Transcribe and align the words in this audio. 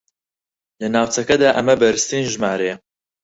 لە 0.79 0.87
ناوچەکەدا 0.95 1.49
ئەمە 1.55 1.75
بەرزترین 1.81 2.25
ژمارەیە 2.33 2.75